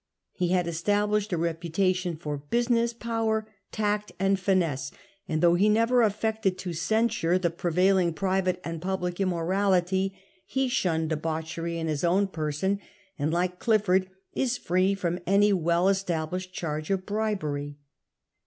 [0.31, 4.91] He had established a reputation for business power, tact, and finesse;
[5.27, 11.11] and though he never affected to censure the prevailing private and public immorality, he shunned
[11.11, 12.79] debauchery in his own person,
[13.19, 17.77] and, like Clifford, is free from any well established charge of bribery.